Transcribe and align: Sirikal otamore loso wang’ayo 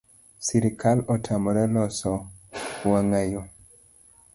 Sirikal 0.47 0.97
otamore 1.13 1.63
loso 1.75 2.11
wang’ayo 2.89 3.41